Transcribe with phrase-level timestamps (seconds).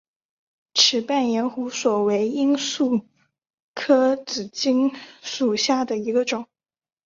[0.73, 3.05] 齿瓣延胡索为罂粟
[3.75, 6.47] 科紫堇属下的一个种。